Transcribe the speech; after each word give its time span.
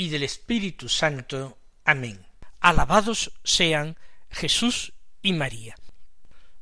y 0.00 0.08
del 0.08 0.22
Espíritu 0.22 0.88
Santo. 0.88 1.58
Amén. 1.84 2.24
Alabados 2.58 3.32
sean 3.44 3.98
Jesús 4.30 4.94
y 5.20 5.34
María. 5.34 5.74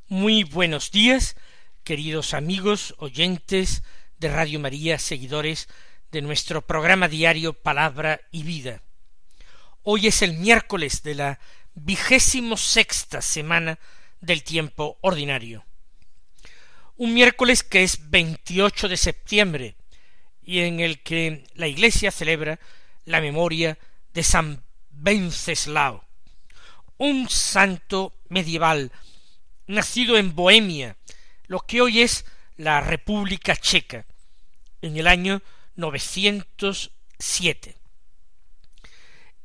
Muy 0.09 0.43
buenos 0.43 0.91
días, 0.91 1.37
queridos 1.85 2.33
amigos, 2.33 2.95
oyentes 2.97 3.81
de 4.17 4.27
Radio 4.27 4.59
María, 4.59 4.99
seguidores 4.99 5.69
de 6.11 6.21
nuestro 6.21 6.67
programa 6.67 7.07
diario 7.07 7.53
Palabra 7.53 8.19
y 8.29 8.43
Vida. 8.43 8.83
Hoy 9.83 10.07
es 10.07 10.21
el 10.21 10.33
miércoles 10.33 11.01
de 11.03 11.15
la 11.15 11.39
vigésimo 11.75 12.57
sexta 12.57 13.21
semana 13.21 13.79
del 14.19 14.43
tiempo 14.43 14.97
ordinario. 14.99 15.63
Un 16.97 17.13
miércoles 17.13 17.63
que 17.63 17.83
es 17.83 18.09
28 18.09 18.89
de 18.89 18.97
septiembre, 18.97 19.75
y 20.43 20.59
en 20.59 20.81
el 20.81 21.01
que 21.03 21.45
la 21.53 21.67
Iglesia 21.67 22.11
celebra 22.11 22.59
la 23.09 23.19
memoria 23.21 23.79
de 24.13 24.21
San 24.21 24.63
Venceslao, 24.91 26.05
un 26.97 27.27
santo 27.27 28.13
medieval 28.29 28.91
nacido 29.65 30.15
en 30.15 30.35
Bohemia, 30.35 30.95
lo 31.47 31.61
que 31.61 31.81
hoy 31.81 32.01
es 32.01 32.23
la 32.55 32.81
República 32.81 33.55
Checa, 33.55 34.05
en 34.83 34.95
el 34.95 35.07
año 35.07 35.41
907. 35.75 37.75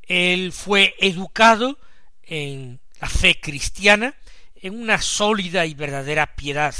Él 0.03 0.51
fue 0.51 0.93
educado 0.99 1.79
en 2.21 2.79
la 3.01 3.09
fe 3.09 3.39
cristiana, 3.41 4.13
en 4.55 4.79
una 4.79 5.01
sólida 5.01 5.65
y 5.65 5.73
verdadera 5.73 6.35
piedad, 6.35 6.75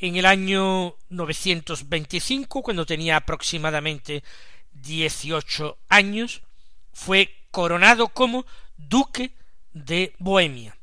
en 0.00 0.16
el 0.16 0.26
año 0.26 0.96
925, 1.08 2.62
cuando 2.62 2.84
tenía 2.84 3.16
aproximadamente 3.16 4.22
dieciocho 4.74 5.78
años, 5.88 6.42
fue 6.92 7.34
coronado 7.50 8.08
como 8.08 8.44
duque 8.76 9.34
de 9.72 10.14
Bohemia, 10.18 10.76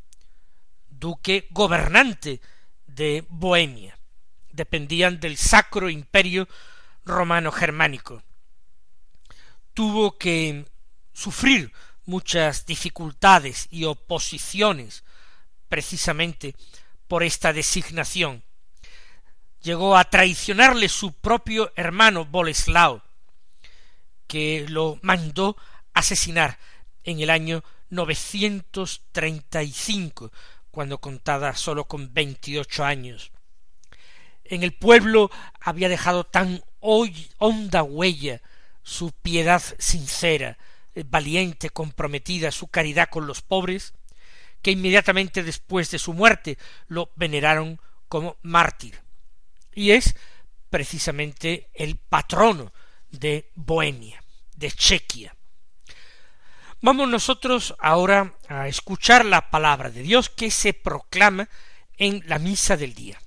duque 0.90 1.48
gobernante 1.52 2.42
de 2.88 3.26
Bohemia. 3.30 3.98
Dependían 4.52 5.20
del 5.20 5.38
Sacro 5.38 5.90
Imperio 5.90 6.48
Romano 7.06 7.52
Germánico. 7.52 8.22
Tuvo 9.74 10.18
que 10.18 10.66
sufrir 11.14 11.72
muchas 12.06 12.66
dificultades 12.66 13.68
y 13.72 13.86
oposiciones 13.86 15.06
precisamente 15.70 16.56
por 17.08 17.24
esta 17.24 17.54
designación 17.54 18.44
llegó 19.62 19.96
a 19.96 20.04
traicionarle 20.06 20.90
su 20.90 21.14
propio 21.14 21.72
hermano 21.76 22.26
Boleslao, 22.26 23.04
que 24.32 24.66
lo 24.70 24.98
mandó 25.02 25.58
asesinar 25.94 26.58
en 27.04 27.20
el 27.20 27.30
año 27.30 27.66
935, 27.90 30.32
cuando 30.72 31.02
contaba 31.02 31.54
sólo 31.58 31.84
con 31.84 32.14
veintiocho 32.14 32.86
años. 32.86 33.34
En 34.46 34.64
el 34.64 34.74
pueblo 34.74 35.30
había 35.60 35.90
dejado 35.90 36.24
tan 36.24 36.64
honda 36.80 37.84
huella 37.84 38.42
su 38.84 39.12
piedad 39.12 39.62
sincera, 39.80 40.58
valiente, 41.08 41.70
comprometida, 41.70 42.52
su 42.52 42.68
caridad 42.68 43.10
con 43.10 43.28
los 43.28 43.42
pobres, 43.42 43.94
que 44.62 44.72
inmediatamente 44.72 45.44
después 45.44 45.92
de 45.92 46.00
su 46.00 46.14
muerte 46.14 46.58
lo 46.88 47.12
veneraron 47.18 47.82
como 48.08 48.38
mártir 48.44 49.02
y 49.74 49.92
es 49.92 50.16
precisamente 50.70 51.70
el 51.74 51.98
patrono 51.98 52.72
de 53.12 53.52
Bohemia, 53.56 54.24
de 54.56 54.72
Chequia. 54.72 55.36
Vamos 56.82 57.08
nosotros 57.08 57.76
ahora 57.78 58.34
a 58.48 58.68
escuchar 58.68 59.24
la 59.26 59.52
palabra 59.52 59.92
de 59.92 60.02
Dios 60.02 60.30
que 60.30 60.50
se 60.50 60.74
proclama 60.74 61.48
en 61.98 62.24
la 62.26 62.40
misa 62.40 62.76
del 62.76 62.96
día. 62.96 63.22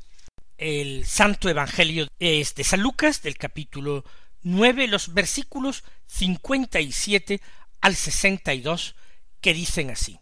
El 0.58 1.06
Santo 1.06 1.48
Evangelio 1.48 2.08
es 2.18 2.54
de 2.54 2.64
San 2.64 2.80
Lucas, 2.80 3.22
del 3.22 3.36
capítulo 3.36 4.04
nueve, 4.42 4.88
los 4.88 5.14
versículos 5.14 5.84
cincuenta 6.06 6.80
y 6.80 6.92
siete 6.92 7.40
al 7.80 7.94
sesenta 7.94 8.54
y 8.54 8.60
dos, 8.60 8.96
que 9.40 9.54
dicen 9.54 9.90
así. 9.90 10.18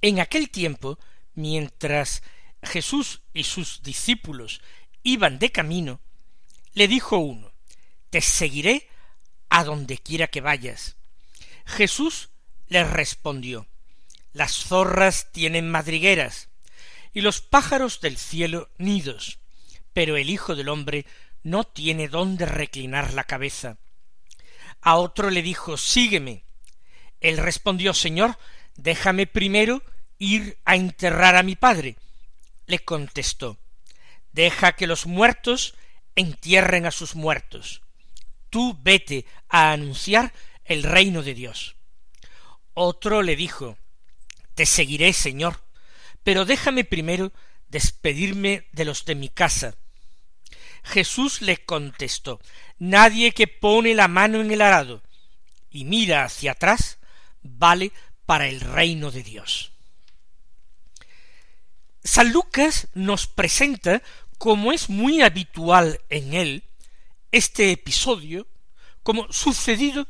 En 0.00 0.20
aquel 0.20 0.50
tiempo, 0.50 0.98
mientras 1.34 2.22
Jesús 2.62 3.22
y 3.32 3.44
sus 3.44 3.82
discípulos 3.82 4.60
iban 5.02 5.38
de 5.38 5.52
camino, 5.52 6.00
le 6.74 6.88
dijo 6.88 7.18
uno, 7.18 7.52
Te 8.10 8.20
seguiré 8.20 8.87
a 9.48 9.64
donde 9.64 9.98
quiera 9.98 10.26
que 10.28 10.40
vayas. 10.40 10.96
Jesús 11.64 12.30
le 12.68 12.84
respondió, 12.84 13.66
Las 14.32 14.52
zorras 14.52 15.32
tienen 15.32 15.70
madrigueras, 15.70 16.48
y 17.12 17.20
los 17.20 17.40
pájaros 17.40 18.00
del 18.00 18.16
cielo 18.16 18.70
nidos, 18.78 19.38
pero 19.92 20.16
el 20.16 20.30
Hijo 20.30 20.54
del 20.54 20.68
hombre 20.68 21.06
no 21.42 21.64
tiene 21.64 22.08
dónde 22.08 22.46
reclinar 22.46 23.14
la 23.14 23.24
cabeza. 23.24 23.78
A 24.80 24.96
otro 24.96 25.30
le 25.30 25.42
dijo, 25.42 25.76
Sígueme. 25.76 26.44
Él 27.20 27.38
respondió, 27.38 27.94
Señor, 27.94 28.38
déjame 28.76 29.26
primero 29.26 29.82
ir 30.18 30.58
a 30.64 30.76
enterrar 30.76 31.36
a 31.36 31.42
mi 31.42 31.56
padre. 31.56 31.96
Le 32.66 32.78
contestó, 32.80 33.58
Deja 34.32 34.72
que 34.72 34.86
los 34.86 35.06
muertos 35.06 35.74
entierren 36.14 36.86
a 36.86 36.90
sus 36.90 37.16
muertos. 37.16 37.82
Tú 38.50 38.78
vete 38.82 39.26
a 39.48 39.72
anunciar 39.72 40.32
el 40.64 40.82
reino 40.82 41.22
de 41.22 41.34
Dios. 41.34 41.76
Otro 42.74 43.22
le 43.22 43.36
dijo, 43.36 43.78
Te 44.54 44.66
seguiré, 44.66 45.12
Señor, 45.12 45.62
pero 46.22 46.44
déjame 46.44 46.84
primero 46.84 47.32
despedirme 47.68 48.66
de 48.72 48.84
los 48.84 49.04
de 49.04 49.14
mi 49.14 49.28
casa. 49.28 49.74
Jesús 50.84 51.42
le 51.42 51.64
contestó, 51.64 52.40
Nadie 52.78 53.32
que 53.32 53.48
pone 53.48 53.94
la 53.94 54.08
mano 54.08 54.40
en 54.40 54.50
el 54.50 54.62
arado 54.62 55.02
y 55.70 55.84
mira 55.84 56.24
hacia 56.24 56.52
atrás 56.52 56.98
vale 57.42 57.92
para 58.26 58.48
el 58.48 58.60
reino 58.60 59.10
de 59.10 59.22
Dios. 59.22 59.72
San 62.02 62.32
Lucas 62.32 62.88
nos 62.94 63.26
presenta, 63.26 64.02
como 64.38 64.72
es 64.72 64.88
muy 64.88 65.20
habitual 65.20 66.00
en 66.08 66.34
él, 66.34 66.64
este 67.32 67.72
episodio 67.72 68.46
como 69.02 69.32
sucedido 69.32 70.06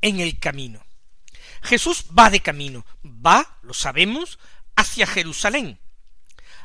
en 0.00 0.20
el 0.20 0.38
camino. 0.38 0.84
Jesús 1.62 2.04
va 2.16 2.30
de 2.30 2.40
camino, 2.40 2.84
va, 3.04 3.58
lo 3.62 3.74
sabemos, 3.74 4.38
hacia 4.76 5.06
Jerusalén. 5.06 5.80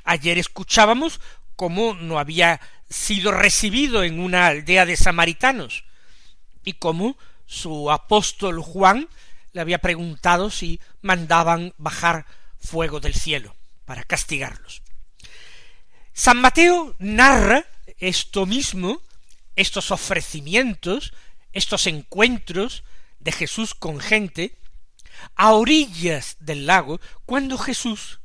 Ayer 0.03 0.37
escuchábamos 0.37 1.19
cómo 1.55 1.93
no 1.93 2.19
había 2.19 2.59
sido 2.89 3.31
recibido 3.31 4.03
en 4.03 4.19
una 4.19 4.47
aldea 4.47 4.85
de 4.85 4.97
samaritanos 4.97 5.85
y 6.63 6.73
cómo 6.73 7.17
su 7.45 7.91
apóstol 7.91 8.61
Juan 8.61 9.07
le 9.53 9.61
había 9.61 9.79
preguntado 9.79 10.49
si 10.49 10.79
mandaban 11.01 11.73
bajar 11.77 12.25
fuego 12.59 12.99
del 12.99 13.13
cielo 13.13 13.55
para 13.85 14.03
castigarlos. 14.03 14.81
San 16.13 16.39
Mateo 16.39 16.95
narra 16.99 17.65
esto 17.97 18.45
mismo, 18.45 19.01
estos 19.61 19.91
ofrecimientos, 19.91 21.13
estos 21.53 21.87
encuentros 21.87 22.83
de 23.19 23.31
Jesús 23.31 23.75
con 23.75 23.99
gente, 23.99 24.57
a 25.35 25.53
orillas 25.53 26.37
del 26.39 26.65
lago, 26.65 26.99
cuando 27.25 27.57
Jesús 27.57 28.19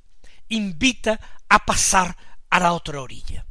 invita 0.48 1.20
a 1.48 1.64
pasar 1.64 2.16
a 2.48 2.58
la 2.58 2.72
otra 2.72 3.00
orilla. 3.00 3.46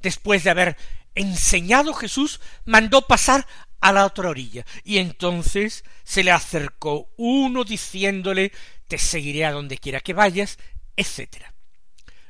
Después 0.00 0.44
de 0.44 0.50
haber 0.50 0.76
enseñado 1.14 1.92
Jesús, 1.92 2.40
mandó 2.64 3.02
pasar 3.06 3.46
a 3.80 3.92
la 3.92 4.06
otra 4.06 4.30
orilla, 4.30 4.64
y 4.82 4.98
entonces 4.98 5.84
se 6.02 6.24
le 6.24 6.32
acercó 6.32 7.12
uno 7.16 7.64
diciéndole 7.64 8.52
te 8.88 8.98
seguiré 8.98 9.44
a 9.44 9.52
donde 9.52 9.78
quiera 9.78 10.00
que 10.00 10.14
vayas, 10.14 10.58
etc. 10.96 11.44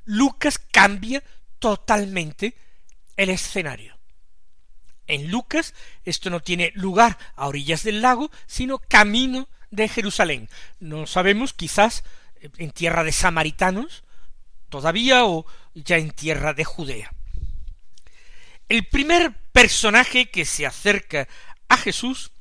Lucas 0.05 0.59
cambia 0.59 1.23
totalmente 1.59 2.57
el 3.17 3.31
escenario. 3.31 3.96
En 5.07 5.31
Lucas 5.31 5.75
esto 6.05 6.31
no 6.31 6.41
tiene 6.41 6.73
lugar 6.75 7.19
a 7.37 7.47
orillas 7.47 7.83
del 7.83 8.03
lago, 8.03 8.31
sino 8.47 8.79
camino 8.79 9.49
de 9.71 9.89
Jerusalén. 9.89 10.49
No 10.81 11.07
sabemos, 11.07 11.53
quizás 11.53 12.05
en 12.59 12.71
tierra 12.71 13.05
de 13.05 13.13
samaritanos, 13.13 14.05
todavía 14.69 15.25
o 15.25 15.47
ya 15.75 15.97
en 15.97 16.11
tierra 16.11 16.55
de 16.55 16.65
Judea. 16.65 17.13
El 18.69 18.87
primer 18.87 19.33
personaje 19.53 20.31
que 20.31 20.45
se 20.45 20.67
acerca 20.67 21.29
a 21.69 21.77
Jesús 21.77 22.33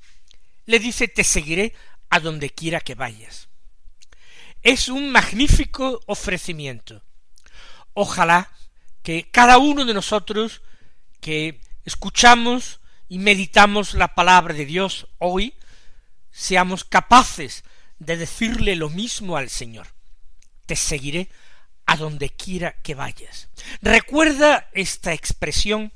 le 0.65 0.79
dice 0.79 1.07
te 1.07 1.23
seguiré 1.23 1.73
a 2.09 2.19
donde 2.19 2.50
quiera 2.50 2.79
que 2.79 2.95
vayas. 2.95 3.50
Es 4.63 4.88
un 4.89 5.11
magnífico 5.11 6.01
ofrecimiento. 6.07 7.03
Ojalá 7.94 8.50
que 9.03 9.29
cada 9.29 9.59
uno 9.59 9.85
de 9.85 9.94
nosotros 9.94 10.63
que 11.21 11.61
escuchamos 11.85 12.81
y 13.07 13.19
meditamos 13.19 13.93
la 13.93 14.15
palabra 14.15 14.53
de 14.53 14.65
Dios 14.65 15.07
hoy, 15.19 15.53
seamos 16.31 16.83
capaces 16.83 17.63
de 17.99 18.17
decirle 18.17 18.75
lo 18.75 18.89
mismo 18.89 19.37
al 19.37 19.49
Señor. 19.49 19.87
Te 20.65 20.75
seguiré 20.75 21.29
a 21.85 21.95
donde 21.95 22.29
quiera 22.31 22.73
que 22.81 22.95
vayas. 22.95 23.49
Recuerda 23.81 24.69
esta 24.73 25.13
expresión 25.13 25.93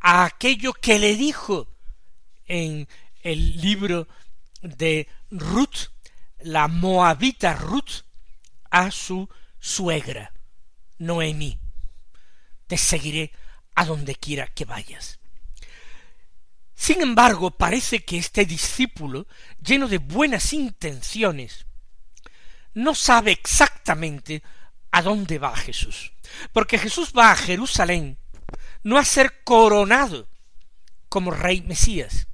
a 0.00 0.24
aquello 0.24 0.72
que 0.72 0.98
le 0.98 1.14
dijo 1.14 1.68
en 2.46 2.88
el 3.22 3.60
libro 3.60 4.08
de 4.60 5.08
Ruth, 5.30 5.90
la 6.40 6.68
moabita 6.68 7.54
Ruth, 7.54 8.04
a 8.70 8.90
su 8.90 9.28
suegra, 9.58 10.32
Noemí. 10.98 11.58
Te 12.66 12.76
seguiré 12.76 13.32
a 13.74 13.84
donde 13.84 14.14
quiera 14.14 14.46
que 14.48 14.64
vayas. 14.64 15.19
Sin 16.80 17.02
embargo, 17.02 17.50
parece 17.50 18.06
que 18.06 18.16
este 18.16 18.46
discípulo, 18.46 19.26
lleno 19.62 19.86
de 19.86 19.98
buenas 19.98 20.54
intenciones, 20.54 21.66
no 22.72 22.94
sabe 22.94 23.32
exactamente 23.32 24.42
a 24.90 25.02
dónde 25.02 25.38
va 25.38 25.54
Jesús. 25.54 26.10
Porque 26.54 26.78
Jesús 26.78 27.12
va 27.12 27.32
a 27.32 27.36
Jerusalén 27.36 28.16
no 28.82 28.96
a 28.96 29.04
ser 29.04 29.44
coronado 29.44 30.26
como 31.10 31.32
rey 31.32 31.60
Mesías, 31.60 32.28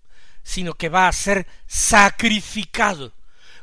sino 0.44 0.74
que 0.74 0.90
va 0.90 1.08
a 1.08 1.12
ser 1.12 1.48
sacrificado 1.66 3.14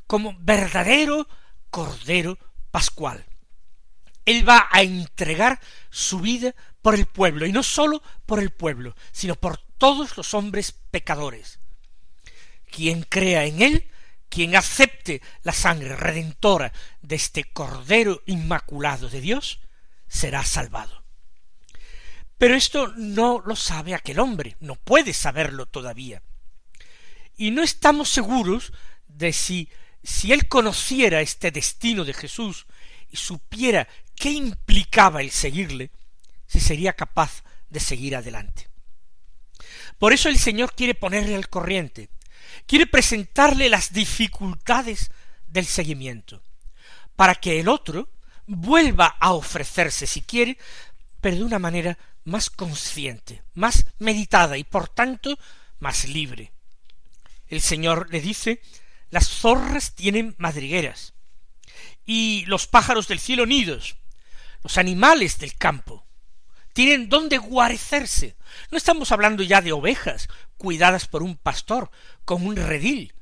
como 0.06 0.36
verdadero 0.38 1.30
Cordero 1.70 2.38
Pascual. 2.72 3.26
Él 4.26 4.48
va 4.48 4.68
a 4.70 4.82
entregar 4.82 5.62
su 5.90 6.20
vida 6.20 6.54
por 6.82 6.94
el 6.96 7.06
pueblo, 7.06 7.46
y 7.46 7.54
no 7.54 7.64
sólo 7.64 8.04
por 8.26 8.42
el 8.42 8.50
pueblo, 8.50 8.98
sino 9.14 9.36
por 9.36 9.60
todos 9.84 10.16
los 10.16 10.34
hombres 10.34 10.72
pecadores. 10.92 11.60
Quien 12.72 13.04
crea 13.04 13.44
en 13.44 13.62
él, 13.62 13.90
quien 14.30 14.56
acepte 14.56 15.22
la 15.42 15.52
sangre 15.52 15.98
redentora 15.98 16.72
de 17.02 17.18
este 17.18 17.44
Cordero 17.44 18.24
Inmaculado 18.26 19.10
de 19.10 19.20
Dios, 19.20 19.60
será 20.08 20.46
salvado. 20.46 21.04
Pero 22.38 22.56
esto 22.56 22.94
no 22.96 23.44
lo 23.46 23.58
sabe 23.58 23.94
aquel 23.94 24.22
hombre, 24.22 24.56
no 24.62 24.76
puede 24.76 25.12
saberlo 25.12 25.66
todavía. 25.66 26.24
Y 27.36 27.52
no 27.52 27.62
estamos 27.62 28.08
seguros 28.08 28.72
de 29.10 29.34
si, 29.34 29.68
si 30.02 30.32
él 30.32 30.48
conociera 30.48 31.20
este 31.20 31.52
destino 31.52 32.06
de 32.06 32.14
Jesús 32.14 32.68
y 33.10 33.18
supiera 33.18 33.90
qué 34.16 34.32
implicaba 34.32 35.20
el 35.20 35.32
seguirle, 35.32 35.92
si 36.48 36.62
sería 36.62 36.94
capaz 36.94 37.44
de 37.70 37.82
seguir 37.82 38.16
adelante. 38.16 38.72
Por 40.04 40.12
eso 40.12 40.28
el 40.28 40.38
Señor 40.38 40.74
quiere 40.76 40.96
ponerle 40.96 41.34
al 41.34 41.48
corriente, 41.48 42.10
quiere 42.68 42.88
presentarle 42.88 43.70
las 43.70 43.94
dificultades 43.94 45.12
del 45.48 45.66
seguimiento, 45.66 46.44
para 47.16 47.36
que 47.36 47.62
el 47.62 47.70
otro 47.70 48.10
vuelva 48.46 49.16
a 49.22 49.32
ofrecerse 49.32 50.06
si 50.06 50.22
quiere, 50.22 50.58
pero 51.22 51.38
de 51.38 51.44
una 51.46 51.58
manera 51.58 51.98
más 52.26 52.50
consciente, 52.50 53.44
más 53.54 53.86
meditada 53.98 54.58
y 54.58 54.66
por 54.66 54.90
tanto 54.90 55.40
más 55.80 56.06
libre. 56.06 56.52
El 57.48 57.62
Señor 57.62 58.12
le 58.12 58.20
dice 58.20 58.62
las 59.10 59.30
zorras 59.30 59.96
tienen 59.96 60.36
madrigueras 60.38 61.14
y 62.06 62.44
los 62.48 62.68
pájaros 62.68 63.08
del 63.08 63.22
cielo 63.22 63.46
nidos, 63.46 63.96
los 64.64 64.78
animales 64.78 65.40
del 65.40 65.56
campo 65.56 66.03
tienen 66.74 67.08
donde 67.08 67.38
guarecerse. 67.38 68.36
No 68.72 68.78
estamos 68.78 69.12
hablando 69.12 69.44
ya 69.44 69.62
de 69.62 69.72
ovejas 69.72 70.28
cuidadas 70.58 71.08
por 71.08 71.24
un 71.24 71.38
pastor 71.38 71.90
con 72.26 72.46
un 72.46 72.56
redil. 72.56 73.14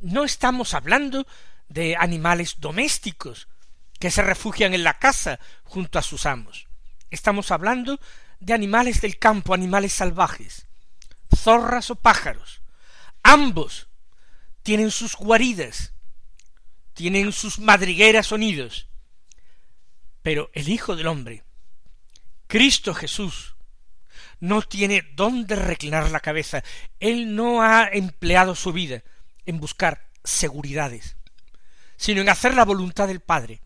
No 0.00 0.24
estamos 0.24 0.74
hablando 0.74 1.26
de 1.68 1.96
animales 1.96 2.56
domésticos 2.58 3.48
que 3.98 4.10
se 4.10 4.22
refugian 4.22 4.74
en 4.74 4.84
la 4.84 4.98
casa 4.98 5.38
junto 5.64 5.98
a 5.98 6.02
sus 6.02 6.26
amos. 6.26 6.66
Estamos 7.10 7.50
hablando 7.50 8.00
de 8.40 8.52
animales 8.52 9.00
del 9.00 9.18
campo, 9.18 9.54
animales 9.54 9.92
salvajes, 9.92 10.66
zorras 11.34 11.90
o 11.90 11.96
pájaros. 11.96 12.62
Ambos 13.22 13.88
tienen 14.62 14.90
sus 14.90 15.16
guaridas, 15.16 15.92
tienen 16.92 17.32
sus 17.32 17.58
madrigueras 17.58 18.32
o 18.32 18.38
nidos. 18.38 18.88
Pero 20.22 20.50
el 20.54 20.68
Hijo 20.68 20.96
del 20.96 21.06
Hombre, 21.06 21.45
Cristo 22.46 22.94
Jesús, 22.94 23.56
no 24.40 24.62
tiene 24.62 25.02
dónde 25.14 25.56
reclinar 25.56 26.10
la 26.10 26.20
cabeza. 26.20 26.62
Él 27.00 27.34
no 27.34 27.62
ha 27.62 27.88
empleado 27.88 28.54
su 28.54 28.72
vida 28.72 29.02
en 29.44 29.60
buscar 29.60 30.08
seguridades, 30.24 31.16
sino 31.96 32.20
en 32.20 32.28
hacer 32.28 32.54
la 32.54 32.64
voluntad 32.64 33.08
del 33.08 33.20
Padre, 33.20 33.60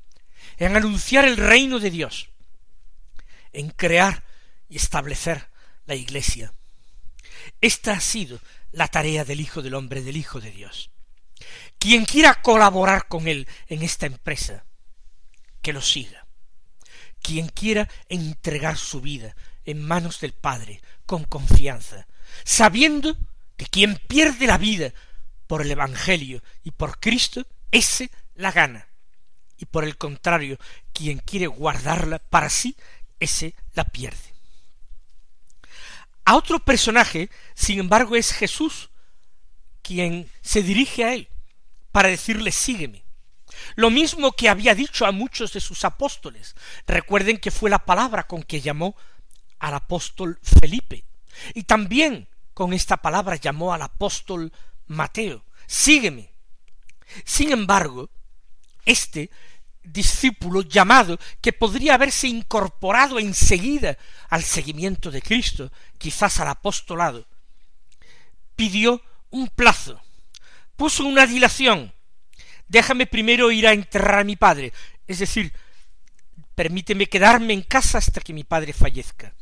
en 0.58 0.76
anunciar 0.76 1.24
el 1.24 1.36
reino 1.36 1.78
de 1.78 1.90
Dios, 1.90 2.30
en 3.52 3.70
crear 3.70 4.24
y 4.68 4.76
establecer 4.76 5.48
la 5.86 5.94
Iglesia. 5.94 6.52
Esta 7.60 7.92
ha 7.92 8.00
sido 8.00 8.40
la 8.72 8.88
tarea 8.88 9.24
del 9.24 9.40
Hijo 9.40 9.62
del 9.62 9.74
Hombre, 9.74 10.02
del 10.02 10.16
Hijo 10.16 10.40
de 10.40 10.50
Dios. 10.50 10.90
Quien 11.78 12.04
quiera 12.04 12.42
colaborar 12.42 13.08
con 13.08 13.26
él 13.26 13.48
en 13.68 13.82
esta 13.82 14.06
empresa, 14.06 14.64
que 15.62 15.72
lo 15.72 15.80
siga. 15.80 16.19
Quien 17.22 17.48
quiera 17.48 17.88
entregar 18.08 18.76
su 18.76 19.00
vida 19.00 19.36
en 19.64 19.82
manos 19.82 20.20
del 20.20 20.32
Padre 20.32 20.80
con 21.06 21.24
confianza, 21.24 22.06
sabiendo 22.44 23.16
que 23.56 23.66
quien 23.66 23.96
pierde 23.96 24.46
la 24.46 24.58
vida 24.58 24.92
por 25.46 25.62
el 25.62 25.70
Evangelio 25.70 26.42
y 26.62 26.70
por 26.70 26.98
Cristo, 27.00 27.46
ese 27.70 28.10
la 28.34 28.52
gana. 28.52 28.86
Y 29.58 29.66
por 29.66 29.84
el 29.84 29.98
contrario, 29.98 30.58
quien 30.92 31.18
quiere 31.18 31.46
guardarla 31.46 32.18
para 32.18 32.48
sí, 32.48 32.76
ese 33.18 33.54
la 33.74 33.84
pierde. 33.84 34.30
A 36.24 36.36
otro 36.36 36.60
personaje, 36.60 37.28
sin 37.54 37.80
embargo, 37.80 38.16
es 38.16 38.32
Jesús, 38.32 38.90
quien 39.82 40.30
se 40.40 40.62
dirige 40.62 41.04
a 41.04 41.14
él 41.14 41.28
para 41.92 42.08
decirle 42.08 42.52
sígueme. 42.52 43.02
Lo 43.76 43.90
mismo 43.90 44.32
que 44.32 44.48
había 44.48 44.74
dicho 44.74 45.06
a 45.06 45.12
muchos 45.12 45.52
de 45.52 45.60
sus 45.60 45.84
apóstoles. 45.84 46.54
Recuerden 46.86 47.38
que 47.38 47.50
fue 47.50 47.70
la 47.70 47.84
palabra 47.84 48.26
con 48.26 48.42
que 48.42 48.60
llamó 48.60 48.96
al 49.58 49.74
apóstol 49.74 50.38
Felipe. 50.42 51.04
Y 51.54 51.64
también 51.64 52.28
con 52.54 52.72
esta 52.72 52.96
palabra 52.96 53.36
llamó 53.36 53.72
al 53.72 53.82
apóstol 53.82 54.52
Mateo. 54.86 55.44
Sígueme. 55.66 56.32
Sin 57.24 57.52
embargo, 57.52 58.10
este 58.84 59.30
discípulo 59.82 60.62
llamado 60.62 61.18
que 61.40 61.52
podría 61.52 61.94
haberse 61.94 62.28
incorporado 62.28 63.18
enseguida 63.18 63.96
al 64.28 64.42
seguimiento 64.42 65.10
de 65.10 65.22
Cristo, 65.22 65.72
quizás 65.98 66.38
al 66.40 66.48
apostolado, 66.48 67.26
pidió 68.56 69.02
un 69.30 69.48
plazo, 69.48 70.00
puso 70.76 71.04
una 71.04 71.26
dilación, 71.26 71.92
déjame 72.70 73.06
primero 73.06 73.50
ir 73.50 73.66
a 73.66 73.72
enterrar 73.72 74.20
a 74.20 74.24
mi 74.24 74.36
padre, 74.36 74.72
es 75.06 75.18
decir, 75.18 75.52
permíteme 76.54 77.06
quedarme 77.06 77.52
en 77.52 77.62
casa 77.62 77.98
hasta 77.98 78.20
que 78.20 78.32
mi 78.32 78.44
padre 78.44 78.72
fallezca. 78.72 79.34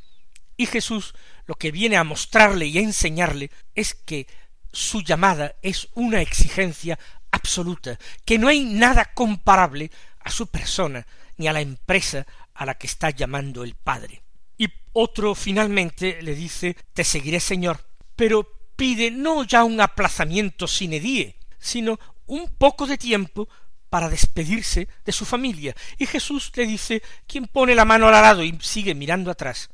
Y 0.57 0.67
Jesús 0.67 1.15
lo 1.47 1.55
que 1.55 1.71
viene 1.71 1.97
a 1.97 2.05
mostrarle 2.05 2.67
y 2.67 2.79
a 2.79 2.81
enseñarle 2.83 3.51
es 3.75 3.95
que 3.95 4.27
su 4.73 5.03
llamada 5.03 5.55
es 5.63 5.89
una 5.95 6.21
exigencia 6.21 6.99
absoluta, 7.31 7.99
que 8.25 8.39
no 8.39 8.49
hay 8.49 8.65
nada 8.65 9.05
comparable 9.15 9.91
a 10.21 10.31
su 10.31 10.47
persona 10.49 11.07
ni 11.37 11.49
a 11.49 11.53
la 11.53 11.61
empresa 11.61 12.27
a 12.55 12.67
la 12.67 12.75
que 12.75 12.87
está 12.87 13.11
llamando 13.11 13.63
el 13.63 13.75
Padre. 13.75 14.23
Y 14.57 14.69
otro 14.93 15.35
finalmente 15.35 16.21
le 16.23 16.35
dice 16.35 16.77
Te 16.93 17.05
seguiré, 17.05 17.41
Señor, 17.41 17.81
pero 18.17 18.47
pide 18.75 19.11
no 19.11 19.45
ya 19.45 19.65
un 19.65 19.81
aplazamiento 19.81 20.67
sine 20.67 20.99
die, 20.99 21.37
sino 21.59 21.99
un 22.29 22.49
poco 22.49 22.87
de 22.87 22.97
tiempo 22.97 23.49
para 23.91 24.09
despedirse 24.09 24.89
de 25.05 25.13
su 25.13 25.25
familia. 25.25 25.75
Y 25.99 26.07
Jesús 26.07 26.53
le 26.55 26.67
dice 26.67 27.03
quien 27.27 27.47
pone 27.47 27.75
la 27.75 27.85
mano 27.85 28.07
al 28.07 28.13
lado 28.13 28.43
y 28.43 28.57
sigue 28.61 28.95
mirando 28.95 29.31
atrás, 29.31 29.71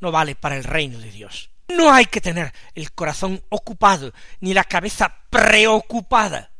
no 0.00 0.10
vale 0.10 0.34
para 0.34 0.56
el 0.56 0.64
reino 0.64 0.98
de 0.98 1.10
Dios. 1.10 1.50
No 1.68 1.92
hay 1.92 2.06
que 2.06 2.20
tener 2.20 2.52
el 2.74 2.92
corazón 2.92 3.42
ocupado, 3.50 4.12
ni 4.40 4.54
la 4.54 4.64
cabeza 4.64 5.14
preocupada 5.30 6.50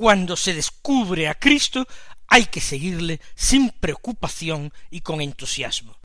cuando 0.00 0.34
se 0.34 0.54
descubre 0.54 1.28
a 1.28 1.34
Cristo, 1.34 1.86
hay 2.26 2.46
que 2.46 2.62
seguirle 2.62 3.20
sin 3.34 3.68
preocupación 3.68 4.72
y 4.90 5.02
con 5.02 5.20
entusiasmo. 5.20 5.99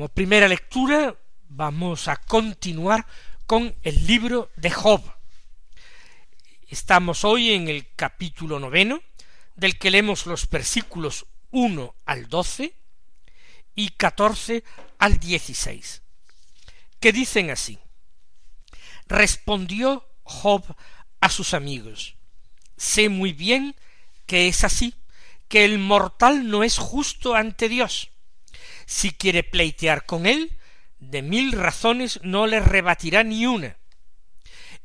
Como 0.00 0.08
primera 0.08 0.48
lectura 0.48 1.14
vamos 1.50 2.08
a 2.08 2.16
continuar 2.16 3.04
con 3.44 3.76
el 3.82 4.06
libro 4.06 4.50
de 4.56 4.70
Job. 4.70 5.02
Estamos 6.68 7.22
hoy 7.22 7.50
en 7.52 7.68
el 7.68 7.86
capítulo 7.96 8.58
noveno, 8.58 9.02
del 9.56 9.76
que 9.76 9.90
leemos 9.90 10.24
los 10.24 10.48
versículos 10.48 11.26
uno 11.50 11.94
al 12.06 12.30
doce 12.30 12.72
y 13.74 13.90
catorce 13.90 14.64
al 14.96 15.20
dieciséis, 15.20 16.00
que 16.98 17.12
dicen 17.12 17.50
así. 17.50 17.78
Respondió 19.06 20.08
Job 20.22 20.64
a 21.20 21.28
sus 21.28 21.52
amigos, 21.52 22.16
sé 22.78 23.10
muy 23.10 23.34
bien 23.34 23.76
que 24.24 24.48
es 24.48 24.64
así, 24.64 24.94
que 25.48 25.66
el 25.66 25.78
mortal 25.78 26.48
no 26.48 26.64
es 26.64 26.78
justo 26.78 27.34
ante 27.34 27.68
Dios, 27.68 28.10
si 28.90 29.12
quiere 29.12 29.44
pleitear 29.44 30.04
con 30.04 30.26
él, 30.26 30.58
de 30.98 31.22
mil 31.22 31.52
razones 31.52 32.18
no 32.24 32.48
le 32.48 32.58
rebatirá 32.58 33.22
ni 33.22 33.46
una. 33.46 33.76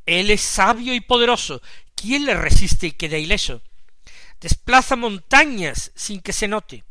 Él 0.06 0.30
es 0.30 0.42
sabio 0.42 0.94
y 0.94 1.02
poderoso. 1.02 1.60
¿Quién 1.96 2.26
le 2.26 2.36
resiste 2.36 2.86
y 2.86 2.92
queda 2.92 3.18
ileso? 3.18 3.64
Desplaza 4.40 4.96
montañas 4.96 5.92
sin 5.96 6.22
que 6.22 6.34
se 6.34 6.48
note, 6.48 6.84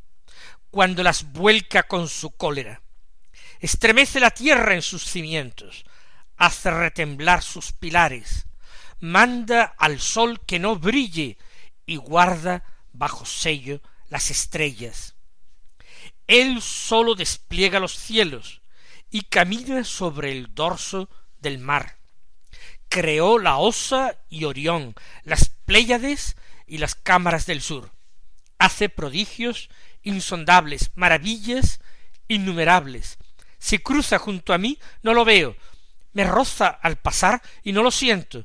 cuando 0.73 1.05
las 1.05 1.33
vuelca 1.33 1.85
con 1.85 2.09
su 2.09 2.33
cólera. 2.33 2.83
Estremece 3.61 4.19
la 4.19 4.33
tierra 4.33 4.75
en 4.75 4.83
sus 4.83 5.05
cimientos, 5.05 5.85
hace 6.37 6.69
retemblar 6.73 7.45
sus 7.45 7.71
pilares, 7.71 8.47
manda 8.99 9.63
al 9.79 10.01
sol 10.01 10.41
que 10.45 10.59
no 10.59 10.75
brille 10.75 11.39
y 11.87 11.95
guarda 11.95 12.65
bajo 12.93 13.25
sello 13.25 13.81
las 14.09 14.33
estrellas. 14.33 15.15
Él 16.27 16.63
solo 16.63 17.15
despliega 17.15 17.81
los 17.81 17.97
cielos 17.97 18.63
y 19.11 19.23
camina 19.23 19.85
sobre 19.85 20.33
el 20.33 20.55
dorso 20.55 21.09
del 21.39 21.59
mar. 21.59 21.99
Creó 22.89 23.39
la 23.39 23.59
Osa 23.59 24.17
y 24.29 24.45
Orión, 24.45 24.95
las 25.23 25.51
Pléyades 25.51 26.37
y 26.67 26.79
las 26.79 26.95
cámaras 26.95 27.47
del 27.47 27.61
sur. 27.61 27.91
Hace 28.59 28.89
prodigios 28.89 29.69
insondables, 30.03 30.91
maravillas 30.95 31.81
innumerables. 32.29 33.19
Si 33.59 33.79
cruza 33.79 34.19
junto 34.19 34.53
a 34.53 34.59
mí, 34.59 34.79
no 35.03 35.15
lo 35.15 35.25
veo. 35.25 35.57
Me 36.13 36.25
roza 36.25 36.69
al 36.69 36.97
pasar 36.97 37.43
y 37.63 37.73
no 37.73 37.83
lo 37.83 37.91
siento. 37.91 38.45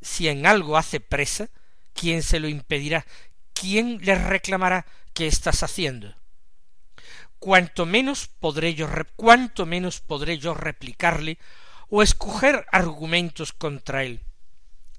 Si 0.00 0.28
en 0.28 0.46
algo 0.46 0.76
hace 0.76 1.00
presa, 1.00 1.48
¿quién 1.94 2.22
se 2.22 2.40
lo 2.40 2.48
impedirá? 2.48 3.06
¿Quién 3.52 3.98
le 4.02 4.14
reclamará 4.14 4.86
qué 5.12 5.26
estás 5.26 5.62
haciendo? 5.62 6.14
Cuanto 7.42 7.86
menos 7.86 8.28
podré 8.28 8.74
yo 8.74 8.88
cuanto 9.16 9.66
menos 9.66 10.00
podré 10.00 10.38
yo 10.38 10.54
replicarle 10.54 11.38
o 11.88 12.00
escoger 12.00 12.64
argumentos 12.70 13.52
contra 13.52 14.04
él. 14.04 14.20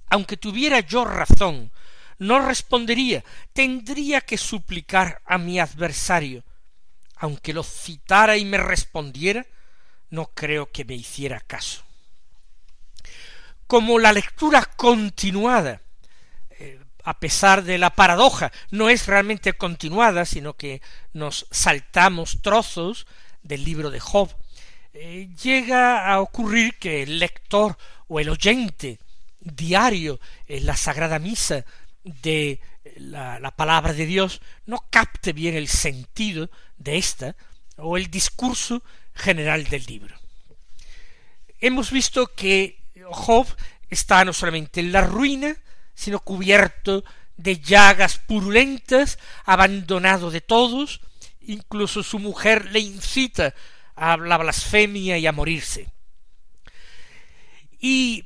Aunque 0.09 0.35
tuviera 0.35 0.81
yo 0.81 1.05
razón, 1.05 1.71
no 2.19 2.45
respondería, 2.45 3.23
tendría 3.53 4.19
que 4.19 4.38
suplicar 4.38 5.21
a 5.25 5.38
mi 5.38 5.57
adversario. 5.57 6.43
Aunque 7.15 7.53
lo 7.53 7.63
citara 7.63 8.35
y 8.35 8.43
me 8.43 8.57
respondiera, 8.57 9.45
no 10.09 10.25
creo 10.33 10.69
que 10.69 10.83
me 10.83 10.95
hiciera 10.95 11.39
caso. 11.39 11.81
Como 13.67 14.00
la 14.00 14.12
lectura 14.12 14.65
continuada 14.75 15.81
a 17.03 17.19
pesar 17.19 17.63
de 17.63 17.77
la 17.77 17.91
paradoja, 17.91 18.51
no 18.72 18.89
es 18.89 19.07
realmente 19.07 19.53
continuada, 19.53 20.25
sino 20.25 20.53
que 20.53 20.81
nos 21.13 21.45
saltamos 21.51 22.39
trozos 22.41 23.05
del 23.41 23.63
libro 23.63 23.89
de 23.89 24.00
Job, 24.00 24.29
eh, 24.93 25.29
llega 25.41 26.07
a 26.07 26.22
ocurrir 26.22 26.77
que 26.77 27.03
el 27.03 27.19
lector 27.19 27.77
o 28.07 28.19
el 28.19 28.29
oyente 28.29 29.00
diario 29.39 30.19
en 30.48 30.65
la 30.65 30.77
Sagrada 30.77 31.19
Misa 31.19 31.65
de 32.03 32.60
la, 32.98 33.39
la, 33.39 33.51
palabra 33.51 33.93
de 33.93 34.05
Dios 34.05 34.41
no 34.65 34.86
capte 34.89 35.33
bien 35.33 35.55
el 35.55 35.67
sentido 35.67 36.50
de 36.77 36.98
esta 36.98 37.36
o 37.77 37.98
el 37.98 38.12
discurso 38.12 38.83
general 39.15 39.65
del 39.65 39.83
libro. 39.86 40.15
Hemos 41.60 41.91
visto 41.91 42.27
que 42.27 42.83
Job 43.10 43.48
está 43.89 44.24
no 44.25 44.33
solamente 44.33 44.79
en 44.79 44.91
la 44.91 45.01
ruina, 45.01 45.55
sino 45.93 46.19
cubierto 46.19 47.03
de 47.38 47.59
llagas 47.59 48.19
purulentas, 48.19 49.17
abandonado 49.45 50.31
de 50.31 50.41
todos, 50.41 51.01
incluso 51.41 52.03
su 52.03 52.19
mujer 52.19 52.71
le 52.71 52.79
incita 52.79 53.53
a 53.95 54.17
la 54.17 54.38
blasfemia 54.38 55.17
y 55.17 55.27
a 55.27 55.31
morirse. 55.31 55.91
Y 57.79 58.25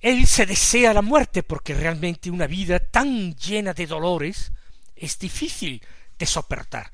él 0.00 0.26
se 0.26 0.46
desea 0.46 0.92
la 0.92 1.02
muerte 1.02 1.42
porque 1.42 1.74
realmente 1.74 2.30
una 2.30 2.46
vida 2.46 2.80
tan 2.80 3.36
llena 3.36 3.72
de 3.72 3.86
dolores 3.86 4.52
es 4.96 5.18
difícil 5.18 5.80
de 6.18 6.26
soportar. 6.26 6.90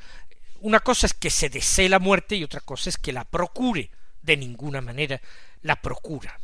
Una 0.61 0.81
cosa 0.81 1.07
es 1.07 1.15
que 1.15 1.31
se 1.31 1.49
desee 1.49 1.89
la 1.89 1.99
muerte 1.99 2.37
y 2.37 2.45
otra 2.45 2.61
cosa 2.61 2.91
es 2.91 2.99
que 2.99 3.13
la 3.13 3.25
procure. 3.25 3.91
De 4.21 4.37
ninguna 4.37 4.83
manera 4.83 5.21
la 5.63 5.81
procura. 5.81 6.39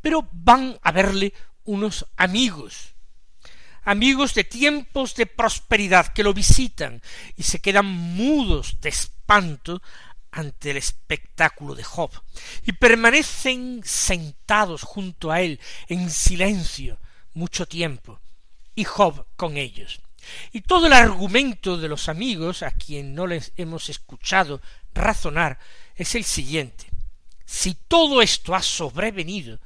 Pero 0.00 0.28
van 0.32 0.78
a 0.82 0.90
verle 0.90 1.32
unos 1.68 2.06
amigos, 2.16 2.94
amigos 3.84 4.32
de 4.32 4.42
tiempos 4.42 5.14
de 5.14 5.26
prosperidad 5.26 6.14
que 6.14 6.22
lo 6.22 6.32
visitan 6.32 7.02
y 7.36 7.42
se 7.42 7.58
quedan 7.58 7.84
mudos 7.84 8.80
de 8.80 8.88
espanto 8.88 9.82
ante 10.30 10.70
el 10.70 10.78
espectáculo 10.78 11.74
de 11.74 11.84
Job 11.84 12.10
y 12.64 12.72
permanecen 12.72 13.82
sentados 13.84 14.82
junto 14.82 15.30
a 15.30 15.42
él 15.42 15.60
en 15.88 16.08
silencio 16.08 16.98
mucho 17.34 17.66
tiempo 17.66 18.18
y 18.74 18.84
Job 18.84 19.26
con 19.36 19.58
ellos 19.58 20.00
Y 20.52 20.62
todo 20.62 20.86
el 20.86 20.94
argumento 20.94 21.76
de 21.76 21.88
los 21.88 22.08
amigos, 22.08 22.62
a 22.62 22.70
quien 22.70 23.14
no 23.14 23.26
les 23.26 23.52
hemos 23.56 23.90
escuchado 23.90 24.62
razonar, 24.94 25.58
es 25.96 26.14
el 26.14 26.24
siguiente. 26.24 26.86
Si 27.44 27.74
todo 27.74 28.22
esto 28.22 28.54
ha 28.54 28.62
sobrevenido, 28.62 29.58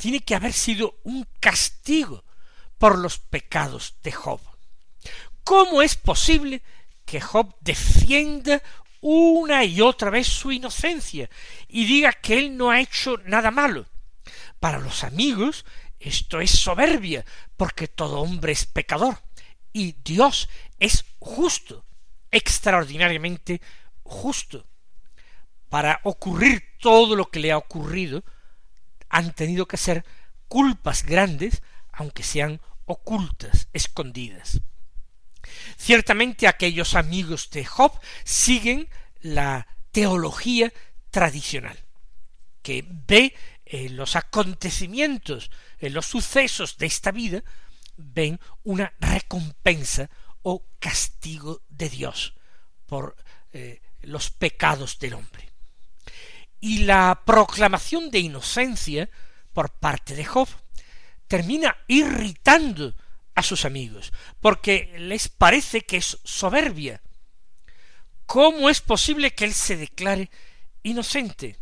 tiene 0.00 0.20
que 0.20 0.34
haber 0.34 0.54
sido 0.54 0.98
un 1.04 1.28
castigo 1.40 2.24
por 2.78 2.98
los 2.98 3.18
pecados 3.18 3.96
de 4.02 4.10
Job. 4.10 4.40
¿Cómo 5.44 5.82
es 5.82 5.94
posible 5.94 6.62
que 7.04 7.20
Job 7.20 7.54
defienda 7.60 8.62
una 9.02 9.62
y 9.64 9.82
otra 9.82 10.08
vez 10.08 10.26
su 10.26 10.52
inocencia 10.52 11.28
y 11.68 11.84
diga 11.84 12.12
que 12.12 12.38
él 12.38 12.56
no 12.56 12.70
ha 12.70 12.80
hecho 12.80 13.18
nada 13.26 13.50
malo? 13.50 13.84
Para 14.58 14.78
los 14.78 15.04
amigos 15.04 15.66
esto 15.98 16.40
es 16.40 16.50
soberbia, 16.50 17.26
porque 17.58 17.86
todo 17.86 18.20
hombre 18.20 18.52
es 18.52 18.64
pecador 18.64 19.18
y 19.70 19.96
Dios 20.02 20.48
es 20.78 21.04
justo, 21.18 21.84
extraordinariamente 22.30 23.60
justo. 24.02 24.66
Para 25.68 26.00
ocurrir 26.04 26.62
todo 26.80 27.14
lo 27.16 27.26
que 27.30 27.40
le 27.40 27.52
ha 27.52 27.58
ocurrido, 27.58 28.24
han 29.10 29.34
tenido 29.34 29.66
que 29.66 29.76
ser 29.76 30.04
culpas 30.48 31.04
grandes, 31.04 31.62
aunque 31.92 32.22
sean 32.22 32.60
ocultas, 32.86 33.68
escondidas. 33.72 34.60
Ciertamente 35.76 36.48
aquellos 36.48 36.94
amigos 36.94 37.50
de 37.50 37.64
Job 37.64 37.92
siguen 38.24 38.88
la 39.20 39.66
teología 39.90 40.72
tradicional, 41.10 41.78
que 42.62 42.84
ve 42.88 43.34
en 43.66 43.96
los 43.96 44.16
acontecimientos, 44.16 45.50
en 45.78 45.94
los 45.94 46.06
sucesos 46.06 46.78
de 46.78 46.86
esta 46.86 47.10
vida, 47.10 47.42
ven 47.96 48.40
una 48.64 48.92
recompensa 48.98 50.10
o 50.42 50.64
castigo 50.78 51.62
de 51.68 51.88
Dios 51.88 52.34
por 52.86 53.16
eh, 53.52 53.80
los 54.02 54.30
pecados 54.30 54.98
del 54.98 55.14
hombre. 55.14 55.49
Y 56.60 56.80
la 56.80 57.22
proclamación 57.24 58.10
de 58.10 58.18
inocencia 58.18 59.08
por 59.52 59.70
parte 59.70 60.14
de 60.14 60.24
Job 60.24 60.48
termina 61.26 61.76
irritando 61.88 62.94
a 63.34 63.42
sus 63.42 63.64
amigos, 63.64 64.12
porque 64.40 64.94
les 64.98 65.28
parece 65.28 65.82
que 65.82 65.96
es 65.96 66.18
soberbia. 66.24 67.00
¿Cómo 68.26 68.68
es 68.68 68.80
posible 68.80 69.32
que 69.32 69.44
él 69.44 69.54
se 69.54 69.76
declare 69.76 70.30
inocente? 70.82 71.56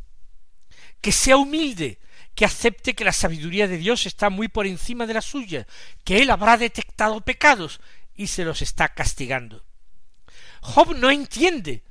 Que 1.01 1.13
sea 1.13 1.37
humilde, 1.37 2.01
que 2.35 2.45
acepte 2.45 2.95
que 2.95 3.05
la 3.05 3.13
sabiduría 3.13 3.69
de 3.69 3.79
Dios 3.79 4.07
está 4.07 4.31
muy 4.31 4.49
por 4.49 4.67
encima 4.67 5.07
de 5.07 5.15
la 5.15 5.23
suya, 5.23 5.67
que 6.05 6.23
él 6.23 6.31
habrá 6.31 6.57
detectado 6.57 7.21
pecados 7.21 7.81
y 8.15 8.27
se 8.29 8.45
los 8.45 8.63
está 8.63 8.89
castigando. 8.89 9.65
Job 10.61 10.95
no 10.97 11.11
entiende 11.11 11.83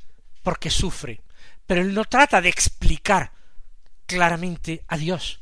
por 0.43 0.59
qué 0.59 0.69
sufre, 0.69 1.21
pero 1.65 1.81
él 1.81 1.93
no 1.93 2.05
trata 2.05 2.41
de 2.41 2.49
explicar 2.49 3.31
claramente 4.05 4.83
a 4.87 4.97
Dios. 4.97 5.41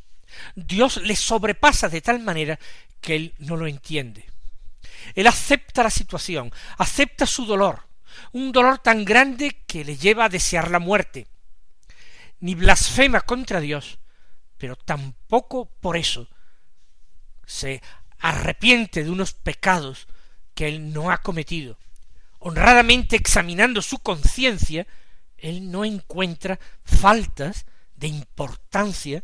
Dios 0.56 0.98
le 0.98 1.16
sobrepasa 1.16 1.88
de 1.90 2.02
tal 2.02 2.20
manera 2.20 2.60
que 3.00 3.16
él 3.16 3.36
no 3.40 3.56
lo 3.56 3.68
entiende. 3.68 4.26
Él 5.14 5.28
acepta 5.28 5.84
la 5.84 5.90
situación, 5.90 6.52
acepta 6.78 7.26
su 7.26 7.46
dolor, 7.46 7.84
un 8.32 8.52
dolor 8.52 8.80
tan 8.80 9.06
grande 9.06 9.62
que 9.68 9.86
le 9.86 9.98
lleva 9.98 10.26
a 10.26 10.30
desear 10.30 10.72
la 10.72 10.80
muerte. 10.80 11.28
Ni 12.40 12.56
blasfema 12.56 13.22
contra 13.22 13.60
Dios, 13.60 14.00
pero 14.58 14.76
tampoco 14.76 15.70
por 15.80 15.98
eso 15.98 16.28
se 17.46 17.82
arrepiente 18.20 19.04
de 19.04 19.12
unos 19.12 19.34
pecados 19.34 20.08
que 20.54 20.68
él 20.68 20.92
no 20.92 21.12
ha 21.12 21.20
cometido. 21.20 21.78
Honradamente 22.40 23.16
examinando 23.16 23.82
su 23.82 24.00
conciencia, 24.00 24.88
él 25.38 25.72
no 25.72 25.86
encuentra 25.86 26.60
faltas 26.84 27.66
de 27.96 28.08
importancia 28.08 29.24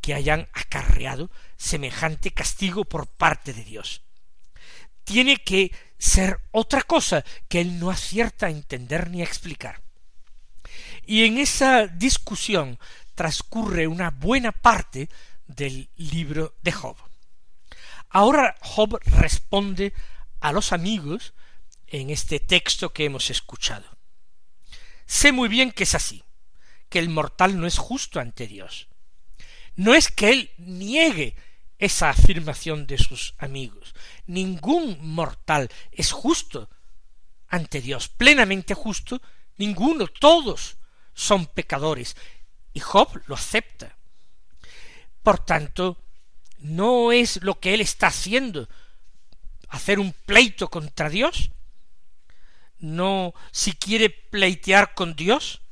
que 0.00 0.14
hayan 0.14 0.48
acarreado 0.52 1.30
semejante 1.56 2.30
castigo 2.30 2.84
por 2.84 3.06
parte 3.06 3.52
de 3.52 3.64
Dios. 3.64 4.02
Tiene 5.04 5.36
que 5.38 5.72
ser 5.98 6.40
otra 6.50 6.82
cosa 6.82 7.24
que 7.48 7.60
él 7.60 7.78
no 7.78 7.90
acierta 7.90 8.46
a 8.46 8.50
entender 8.50 9.10
ni 9.10 9.20
a 9.20 9.24
explicar. 9.24 9.82
Y 11.04 11.24
en 11.24 11.38
esa 11.38 11.86
discusión 11.86 12.78
transcurre 13.14 13.86
una 13.86 14.10
buena 14.10 14.52
parte 14.52 15.08
del 15.46 15.90
libro 15.96 16.56
de 16.62 16.72
Job. 16.72 16.96
Ahora 18.08 18.56
Job 18.60 18.98
responde 19.04 19.92
a 20.40 20.52
los 20.52 20.72
amigos 20.72 21.34
en 21.86 22.10
este 22.10 22.40
texto 22.40 22.92
que 22.92 23.04
hemos 23.04 23.30
escuchado. 23.30 23.99
Sé 25.10 25.32
muy 25.32 25.48
bien 25.48 25.72
que 25.72 25.82
es 25.82 25.96
así, 25.96 26.22
que 26.88 27.00
el 27.00 27.08
mortal 27.08 27.58
no 27.58 27.66
es 27.66 27.78
justo 27.78 28.20
ante 28.20 28.46
Dios. 28.46 28.86
No 29.74 29.92
es 29.92 30.06
que 30.06 30.30
él 30.30 30.52
niegue 30.56 31.34
esa 31.80 32.10
afirmación 32.10 32.86
de 32.86 32.96
sus 32.96 33.34
amigos. 33.38 33.92
Ningún 34.26 34.98
mortal 35.00 35.68
es 35.90 36.12
justo 36.12 36.70
ante 37.48 37.80
Dios, 37.80 38.08
plenamente 38.08 38.74
justo, 38.74 39.20
ninguno, 39.56 40.06
todos 40.06 40.76
son 41.12 41.46
pecadores, 41.46 42.16
y 42.72 42.78
Job 42.78 43.20
lo 43.26 43.34
acepta. 43.34 43.96
Por 45.24 45.44
tanto, 45.44 46.04
no 46.58 47.10
es 47.10 47.42
lo 47.42 47.58
que 47.58 47.74
él 47.74 47.80
está 47.80 48.06
haciendo 48.06 48.68
hacer 49.70 49.98
un 49.98 50.12
pleito 50.12 50.68
contra 50.68 51.08
Dios, 51.08 51.50
no 52.80 53.34
si 53.52 53.72
quiere 53.72 54.10
pleitear 54.10 54.94
con 54.94 55.14
Dios, 55.14 55.62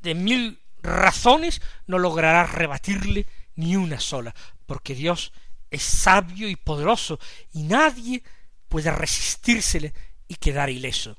de 0.00 0.14
mil 0.14 0.60
razones 0.82 1.60
no 1.86 1.98
logrará 1.98 2.44
rebatirle 2.44 3.26
ni 3.54 3.76
una 3.76 4.00
sola, 4.00 4.34
porque 4.66 4.94
Dios 4.94 5.32
es 5.70 5.82
sabio 5.82 6.48
y 6.48 6.56
poderoso, 6.56 7.18
y 7.52 7.62
nadie 7.62 8.22
puede 8.68 8.90
resistírsele 8.90 9.92
y 10.28 10.36
quedar 10.36 10.70
ileso. 10.70 11.16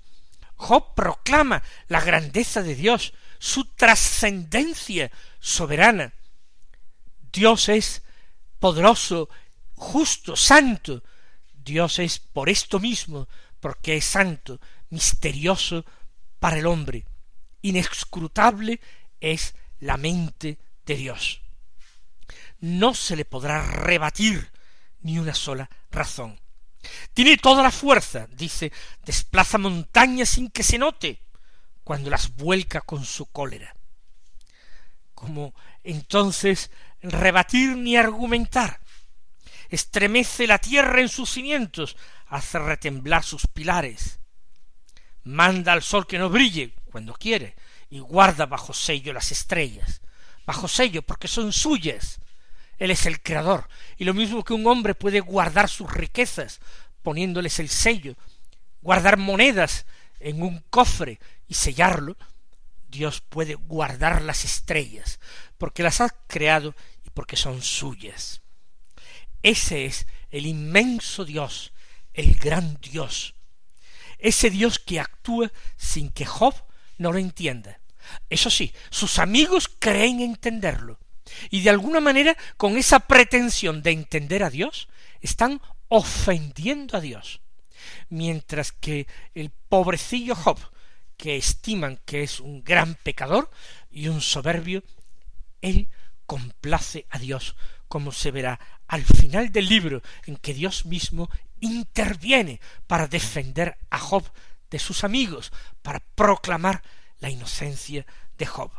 Job 0.55 0.95
proclama 0.95 1.61
la 1.87 2.01
grandeza 2.01 2.63
de 2.63 2.75
Dios, 2.75 3.13
su 3.39 3.65
trascendencia 3.65 5.11
soberana. 5.39 6.13
Dios 7.31 7.69
es 7.69 8.03
poderoso, 8.59 9.29
justo, 9.75 10.35
santo. 10.35 11.03
Dios 11.53 11.99
es 11.99 12.19
por 12.19 12.49
esto 12.49 12.79
mismo, 12.79 13.27
porque 13.59 13.97
es 13.97 14.05
santo, 14.05 14.59
misterioso 14.89 15.85
para 16.39 16.57
el 16.57 16.65
hombre. 16.65 17.05
Inescrutable 17.61 18.79
es 19.19 19.55
la 19.79 19.97
mente 19.97 20.59
de 20.85 20.95
Dios. 20.95 21.41
No 22.59 22.93
se 22.93 23.15
le 23.15 23.25
podrá 23.25 23.63
rebatir 23.63 24.51
ni 25.01 25.19
una 25.19 25.33
sola 25.33 25.69
razón. 25.91 26.39
Tiene 27.13 27.37
toda 27.37 27.63
la 27.63 27.71
fuerza, 27.71 28.27
dice, 28.31 28.71
desplaza 29.03 29.57
montañas 29.57 30.29
sin 30.29 30.49
que 30.49 30.63
se 30.63 30.77
note, 30.77 31.21
cuando 31.83 32.09
las 32.09 32.35
vuelca 32.35 32.81
con 32.81 33.05
su 33.05 33.25
cólera. 33.27 33.75
Como 35.13 35.53
entonces 35.83 36.71
rebatir 37.01 37.75
ni 37.75 37.97
argumentar. 37.97 38.79
Estremece 39.69 40.47
la 40.47 40.59
tierra 40.59 41.01
en 41.01 41.09
sus 41.09 41.29
cimientos, 41.29 41.97
hace 42.27 42.59
retemblar 42.59 43.23
sus 43.23 43.47
pilares. 43.47 44.19
Manda 45.27 45.73
al 45.73 45.83
sol 45.83 46.07
que 46.07 46.17
no 46.17 46.29
brille 46.29 46.73
cuando 46.89 47.13
quiere, 47.13 47.55
y 47.89 47.99
guarda 47.99 48.45
bajo 48.45 48.73
sello 48.73 49.11
las 49.11 49.33
estrellas, 49.33 50.01
bajo 50.45 50.69
sello 50.69 51.01
porque 51.01 51.27
son 51.27 51.51
suyas. 51.51 52.21
Él 52.77 52.91
es 52.91 53.05
el 53.05 53.21
creador, 53.21 53.67
y 53.97 54.05
lo 54.05 54.13
mismo 54.13 54.43
que 54.45 54.53
un 54.53 54.65
hombre 54.67 54.95
puede 54.95 55.19
guardar 55.19 55.67
sus 55.67 55.91
riquezas 55.91 56.61
poniéndoles 57.03 57.59
el 57.59 57.67
sello, 57.67 58.15
guardar 58.81 59.17
monedas 59.17 59.85
en 60.21 60.41
un 60.41 60.63
cofre 60.69 61.19
y 61.47 61.55
sellarlo, 61.55 62.15
Dios 62.87 63.19
puede 63.19 63.55
guardar 63.55 64.21
las 64.21 64.45
estrellas, 64.45 65.19
porque 65.57 65.83
las 65.83 65.99
ha 65.99 66.09
creado 66.27 66.73
y 67.05 67.09
porque 67.09 67.35
son 67.35 67.61
suyas. 67.61 68.41
Ese 69.43 69.85
es 69.85 70.07
el 70.29 70.45
inmenso 70.45 71.25
Dios, 71.25 71.73
el 72.13 72.35
gran 72.35 72.77
Dios, 72.79 73.35
ese 74.19 74.49
Dios 74.49 74.79
que 74.79 74.99
actúa 74.99 75.51
sin 75.75 76.11
que 76.11 76.25
Job 76.25 76.55
no 76.97 77.11
lo 77.11 77.19
entienda. 77.19 77.79
Eso 78.29 78.49
sí, 78.49 78.73
sus 78.89 79.19
amigos 79.19 79.69
creen 79.79 80.21
entenderlo. 80.21 80.99
Y 81.49 81.61
de 81.61 81.69
alguna 81.69 81.99
manera, 81.99 82.37
con 82.55 82.77
esa 82.77 82.99
pretensión 82.99 83.81
de 83.81 83.91
entender 83.91 84.43
a 84.43 84.49
Dios, 84.49 84.87
están 85.21 85.61
ofendiendo 85.89 86.97
a 86.97 87.01
Dios. 87.01 87.41
Mientras 88.09 88.71
que 88.71 89.07
el 89.33 89.49
pobrecillo 89.49 90.35
Job, 90.35 90.57
que 91.17 91.35
estiman 91.35 91.99
que 92.05 92.23
es 92.23 92.39
un 92.39 92.63
gran 92.63 92.95
pecador 92.95 93.49
y 93.91 94.07
un 94.07 94.21
soberbio, 94.21 94.83
él 95.61 95.89
complace 96.25 97.05
a 97.09 97.19
Dios, 97.19 97.55
como 97.87 98.11
se 98.11 98.31
verá 98.31 98.59
al 98.87 99.03
final 99.03 99.51
del 99.51 99.67
libro, 99.67 100.01
en 100.25 100.37
que 100.37 100.53
Dios 100.53 100.85
mismo 100.85 101.29
interviene 101.59 102.59
para 102.87 103.07
defender 103.07 103.77
a 103.89 103.99
Job 103.99 104.23
de 104.69 104.79
sus 104.79 105.03
amigos, 105.03 105.51
para 105.81 105.99
proclamar 105.99 106.83
la 107.19 107.29
inocencia 107.29 108.05
de 108.37 108.45
Job. 108.45 108.71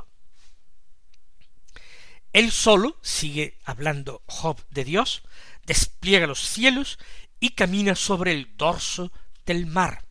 Él 2.33 2.53
solo 2.53 2.99
sigue 3.03 3.59
hablando 3.64 4.23
Job 4.27 4.62
de 4.71 4.85
Dios, 4.85 5.23
despliega 5.64 6.27
los 6.27 6.41
cielos 6.41 6.99
y 7.41 7.51
camina 7.51 7.95
sobre 7.95 8.33
el 8.33 8.57
dorso 8.57 9.12
del 9.47 9.67
mar. 9.67 10.05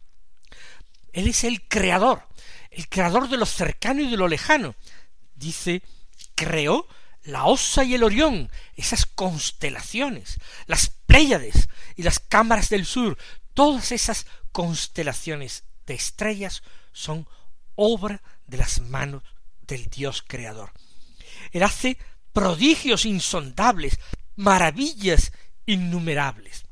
Él 1.13 1.27
es 1.27 1.43
el 1.43 1.67
creador, 1.67 2.27
el 2.71 2.89
creador 2.89 3.29
de 3.29 3.37
lo 3.37 3.45
cercano 3.45 4.01
y 4.01 4.09
de 4.09 4.17
lo 4.17 4.27
lejano. 4.27 4.75
Dice, 5.35 5.83
creó 6.35 6.87
la 7.27 7.45
Osa 7.45 7.83
y 7.83 7.93
el 7.93 8.03
Orión, 8.03 8.49
esas 8.75 9.05
constelaciones, 9.05 10.39
las 10.65 10.89
Pléyades 11.05 11.69
y 11.95 12.03
las 12.03 12.19
cámaras 12.19 12.69
del 12.69 12.85
sur, 12.85 13.17
todas 13.53 13.91
esas 13.91 14.25
constelaciones 14.51 15.63
de 15.85 15.93
estrellas 15.93 16.63
son 16.93 17.27
obra 17.75 18.21
de 18.45 18.57
las 18.57 18.79
manos 18.79 19.23
del 19.61 19.85
Dios 19.85 20.23
creador. 20.25 20.71
Él 21.51 21.63
hace 21.63 21.97
prodigios 22.33 23.05
insondables, 23.05 23.99
maravillas 24.35 25.31
innumerables. 25.65 26.65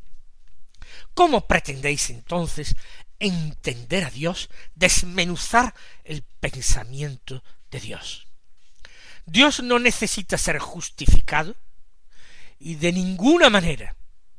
¿Cómo 1.13 1.47
pretendéis 1.47 2.09
entonces 2.09 2.75
entender 3.19 4.05
a 4.05 4.09
Dios, 4.09 4.49
desmenuzar 4.73 5.73
el 6.03 6.23
pensamiento 6.23 7.43
de 7.71 7.79
Dios? 7.79 8.24
Dios 9.25 9.61
no 9.61 9.79
necesita 9.79 10.37
ser 10.37 10.59
justificado 10.59 11.55
y 12.59 12.75
de 12.75 12.91
ninguna 12.91 13.49
manera 13.49 13.95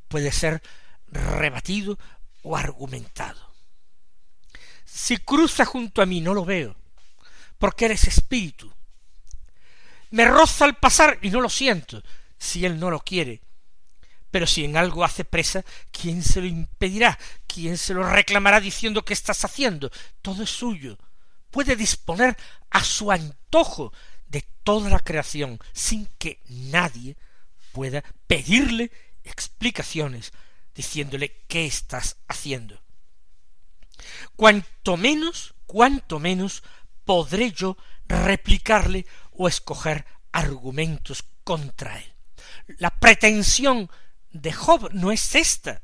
puede 0.07 0.31
ser 0.31 0.61
rebatido 1.07 1.97
o 2.43 2.55
argumentado. 2.55 3.51
Si 4.85 5.17
cruza 5.17 5.65
junto 5.65 6.01
a 6.01 6.05
mí 6.05 6.21
no 6.21 6.33
lo 6.33 6.45
veo, 6.45 6.75
porque 7.57 7.85
eres 7.85 8.05
espíritu. 8.05 8.71
Me 10.11 10.25
roza 10.25 10.65
al 10.65 10.77
pasar 10.77 11.19
y 11.21 11.29
no 11.29 11.41
lo 11.41 11.49
siento, 11.49 12.01
si 12.37 12.65
él 12.65 12.79
no 12.79 12.89
lo 12.89 13.01
quiere. 13.01 13.41
Pero 14.31 14.47
si 14.47 14.63
en 14.63 14.77
algo 14.77 15.03
hace 15.03 15.25
presa, 15.25 15.63
¿quién 15.91 16.23
se 16.23 16.41
lo 16.41 16.47
impedirá? 16.47 17.17
¿Quién 17.45 17.77
se 17.77 17.93
lo 17.93 18.03
reclamará 18.09 18.59
diciendo 18.59 19.03
que 19.03 19.13
estás 19.13 19.43
haciendo? 19.43 19.91
Todo 20.21 20.43
es 20.43 20.49
suyo. 20.49 20.97
Puede 21.51 21.75
disponer 21.75 22.37
a 22.69 22.83
su 22.83 23.11
antojo 23.11 23.93
de 24.27 24.43
toda 24.63 24.89
la 24.89 24.99
creación 24.99 25.59
sin 25.73 26.07
que 26.17 26.41
nadie 26.47 27.17
pueda 27.71 28.03
pedirle 28.27 28.91
explicaciones 29.23 30.33
diciéndole 30.73 31.43
qué 31.47 31.65
estás 31.65 32.17
haciendo. 32.27 32.81
Cuanto 34.35 34.97
menos, 34.97 35.55
cuanto 35.65 36.19
menos 36.19 36.63
podré 37.05 37.51
yo 37.51 37.77
replicarle 38.07 39.05
o 39.31 39.47
escoger 39.47 40.05
argumentos 40.31 41.23
contra 41.43 41.97
él. 41.97 42.13
La 42.77 42.91
pretensión 42.91 43.89
de 44.31 44.53
Job 44.53 44.89
no 44.93 45.11
es 45.11 45.35
esta, 45.35 45.81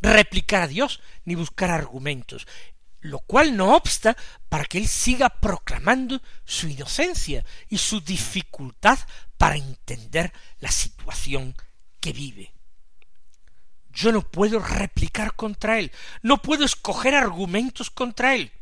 replicar 0.00 0.62
a 0.62 0.68
Dios 0.68 1.00
ni 1.24 1.34
buscar 1.34 1.70
argumentos 1.70 2.46
lo 3.06 3.20
cual 3.20 3.56
no 3.56 3.74
obsta 3.74 4.16
para 4.48 4.64
que 4.64 4.78
él 4.78 4.88
siga 4.88 5.28
proclamando 5.28 6.20
su 6.44 6.68
inocencia 6.68 7.44
y 7.68 7.78
su 7.78 8.00
dificultad 8.00 8.98
para 9.38 9.56
entender 9.56 10.32
la 10.60 10.70
situación 10.70 11.54
que 12.00 12.12
vive. 12.12 12.52
Yo 13.90 14.12
no 14.12 14.22
puedo 14.22 14.58
replicar 14.58 15.34
contra 15.34 15.78
él, 15.78 15.90
no 16.22 16.42
puedo 16.42 16.64
escoger 16.64 17.14
argumentos 17.14 17.90
contra 17.90 18.34
él. 18.34 18.52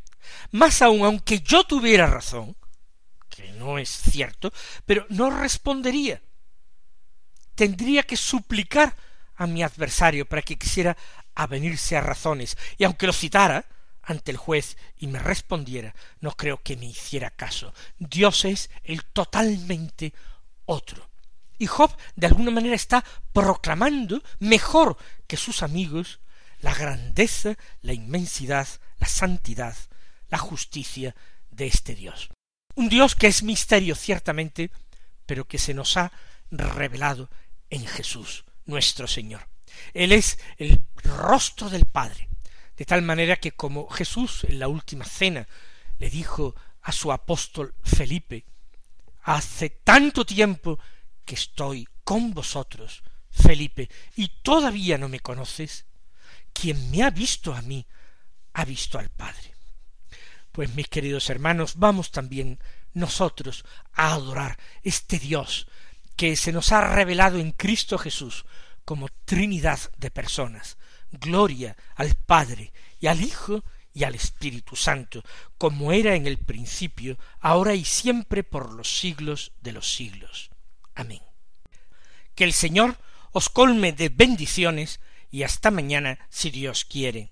Más 0.51 0.81
aún, 0.81 1.03
aunque 1.03 1.41
yo 1.41 1.63
tuviera 1.65 2.07
razón, 2.07 2.55
que 3.29 3.51
no 3.53 3.77
es 3.77 3.89
cierto, 3.89 4.53
pero 4.85 5.05
no 5.09 5.29
respondería. 5.29 6.21
Tendría 7.53 8.03
que 8.03 8.17
suplicar 8.17 8.95
a 9.35 9.45
mi 9.45 9.61
adversario 9.61 10.25
para 10.25 10.41
que 10.41 10.57
quisiera 10.57 10.95
avenirse 11.35 11.97
a 11.97 12.01
razones, 12.01 12.57
y 12.77 12.85
aunque 12.85 13.07
lo 13.07 13.13
citara, 13.13 13.65
ante 14.05 14.31
el 14.31 14.37
juez 14.37 14.77
y 14.97 15.07
me 15.07 15.19
respondiera, 15.19 15.95
no 16.19 16.31
creo 16.31 16.61
que 16.61 16.77
me 16.77 16.85
hiciera 16.85 17.29
caso. 17.31 17.73
Dios 17.97 18.45
es 18.45 18.69
el 18.83 19.03
totalmente 19.05 20.13
otro. 20.65 21.09
Y 21.57 21.67
Job 21.67 21.95
de 22.15 22.27
alguna 22.27 22.51
manera 22.51 22.75
está 22.75 23.03
proclamando 23.33 24.21
mejor 24.39 24.97
que 25.27 25.37
sus 25.37 25.63
amigos 25.63 26.19
la 26.59 26.73
grandeza, 26.73 27.55
la 27.81 27.93
inmensidad, 27.93 28.67
la 28.99 29.07
santidad, 29.07 29.75
la 30.29 30.37
justicia 30.37 31.15
de 31.51 31.67
este 31.67 31.95
Dios. 31.95 32.29
Un 32.75 32.89
Dios 32.89 33.15
que 33.15 33.27
es 33.27 33.43
misterio 33.43 33.95
ciertamente, 33.95 34.71
pero 35.25 35.47
que 35.47 35.59
se 35.59 35.73
nos 35.73 35.95
ha 35.97 36.11
revelado 36.51 37.29
en 37.69 37.85
Jesús, 37.85 38.45
nuestro 38.65 39.07
Señor. 39.07 39.47
Él 39.93 40.11
es 40.11 40.39
el 40.57 40.85
rostro 41.03 41.69
del 41.69 41.85
Padre, 41.85 42.29
de 42.77 42.85
tal 42.85 43.01
manera 43.01 43.37
que 43.37 43.51
como 43.51 43.87
Jesús 43.89 44.43
en 44.45 44.59
la 44.59 44.67
última 44.67 45.05
cena 45.05 45.47
le 45.97 46.09
dijo 46.09 46.55
a 46.81 46.91
su 46.91 47.11
apóstol 47.11 47.73
Felipe, 47.83 48.45
hace 49.23 49.69
tanto 49.69 50.25
tiempo 50.25 50.79
que 51.23 51.35
estoy 51.35 51.87
con 52.03 52.33
vosotros, 52.33 53.03
Felipe, 53.31 53.89
y 54.15 54.27
todavía 54.43 54.97
no 54.97 55.09
me 55.09 55.19
conoces, 55.19 55.85
quien 56.53 56.91
me 56.91 57.03
ha 57.03 57.09
visto 57.09 57.53
a 57.53 57.61
mí, 57.61 57.85
ha 58.53 58.65
visto 58.65 58.99
al 58.99 59.09
Padre. 59.09 59.53
Pues 60.51 60.73
mis 60.75 60.87
queridos 60.87 61.29
hermanos, 61.29 61.73
vamos 61.77 62.11
también 62.11 62.59
nosotros 62.93 63.65
a 63.93 64.13
adorar 64.13 64.57
este 64.83 65.19
Dios 65.19 65.67
que 66.15 66.35
se 66.35 66.51
nos 66.51 66.71
ha 66.71 66.95
revelado 66.95 67.39
en 67.39 67.51
Cristo 67.51 67.97
Jesús 67.97 68.45
como 68.85 69.09
Trinidad 69.25 69.79
de 69.97 70.11
personas, 70.11 70.77
gloria 71.11 71.75
al 71.95 72.15
Padre 72.15 72.73
y 72.99 73.07
al 73.07 73.21
Hijo 73.21 73.63
y 73.93 74.03
al 74.03 74.15
Espíritu 74.15 74.75
Santo, 74.75 75.23
como 75.57 75.91
era 75.91 76.15
en 76.15 76.27
el 76.27 76.37
principio, 76.37 77.17
ahora 77.39 77.75
y 77.75 77.85
siempre 77.85 78.43
por 78.43 78.73
los 78.73 78.99
siglos 78.99 79.53
de 79.61 79.71
los 79.71 79.93
siglos. 79.93 80.51
Amén. 80.93 81.21
Que 82.35 82.43
el 82.43 82.53
Señor 82.53 82.97
os 83.31 83.49
colme 83.49 83.93
de 83.93 84.09
bendiciones 84.09 84.99
y 85.31 85.43
hasta 85.43 85.71
mañana 85.71 86.19
si 86.29 86.51
Dios 86.51 86.85
quiere. 86.85 87.31